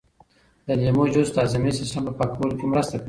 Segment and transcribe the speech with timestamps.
[0.67, 2.99] د لیمو جوس د هاضمې سیسټم په پاکولو کې مرسته کوي.